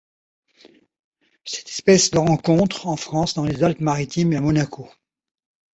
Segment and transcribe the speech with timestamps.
[1.45, 4.89] Cette espèce se rencontre en France dans les Alpes-Maritimes et à Monaco.